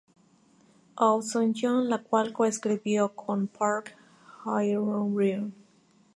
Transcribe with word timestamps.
Oh 1.07 1.19
Soo-jung, 1.27 1.83
la 1.87 1.99
cual 2.01 2.33
co-escribió 2.33 3.09
con 3.15 3.45
Park 3.45 3.95
Hye-ryun. 4.43 5.53